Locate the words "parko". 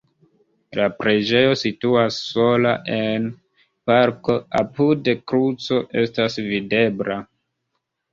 3.91-4.37